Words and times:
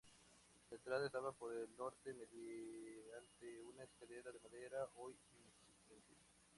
La 0.71 0.77
entrada 0.77 1.05
estaba 1.05 1.31
por 1.31 1.53
el 1.55 1.75
norte, 1.77 2.11
mediante 2.11 3.61
una 3.61 3.83
escalera 3.83 4.31
de 4.31 4.39
madera 4.39 4.89
hoy 4.95 5.13
inexistente. 5.35 6.15